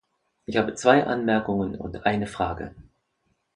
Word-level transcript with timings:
Ich 0.47 0.57
habe 0.57 0.73
zwei 0.73 1.05
Anmerkungen 1.05 1.75
und 1.75 2.07
eine 2.07 2.25
Frage. 2.25 2.73